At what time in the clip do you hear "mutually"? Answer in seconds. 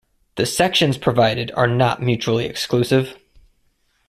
2.01-2.45